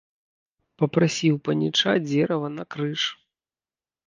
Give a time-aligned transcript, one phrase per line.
[0.81, 3.01] Папрасі ў паніча дзерава на крыж.